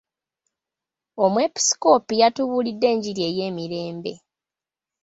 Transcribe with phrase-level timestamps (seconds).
[1.23, 4.13] Omwepiskoopi yatubuuliridde enjiri ey'emirembe.